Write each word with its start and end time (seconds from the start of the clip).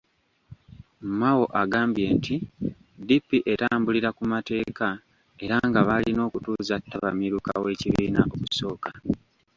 Mao 1.19 1.43
agambye 1.61 2.05
nti 2.17 2.35
DP 3.07 3.27
etambulira 3.53 4.09
ku 4.17 4.23
mateeka 4.33 4.87
era 5.43 5.57
nga 5.67 5.79
baalina 5.87 6.21
okutuuza 6.27 6.75
ttabamiruka 6.81 7.51
w'ekibiina 7.63 8.19
okusooka. 8.33 8.89